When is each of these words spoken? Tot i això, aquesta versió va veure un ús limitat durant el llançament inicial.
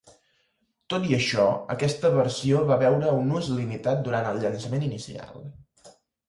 Tot 0.93 1.03
i 1.09 1.11
això, 1.17 1.43
aquesta 1.73 2.11
versió 2.15 2.61
va 2.71 2.77
veure 2.85 3.13
un 3.19 3.29
ús 3.41 3.51
limitat 3.59 4.03
durant 4.09 4.31
el 4.31 4.41
llançament 4.47 4.87
inicial. 4.89 5.39